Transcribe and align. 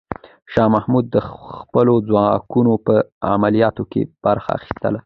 شاه 0.53 0.69
محمود 0.75 1.05
د 1.15 1.17
خپلو 1.59 1.93
ځواکونو 2.07 2.73
په 2.85 2.95
عملیاتو 3.33 3.83
کې 3.91 4.01
برخه 4.25 4.49
اخیستله. 4.59 4.99